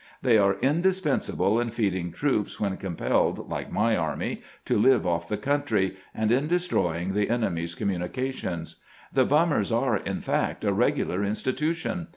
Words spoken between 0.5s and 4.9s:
indispensable in feeding troops when com pelled, like my army, to